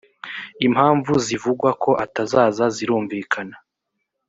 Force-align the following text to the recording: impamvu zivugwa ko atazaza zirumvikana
impamvu 0.67 1.11
zivugwa 1.25 1.69
ko 1.83 1.91
atazaza 2.05 2.65
zirumvikana 2.75 3.55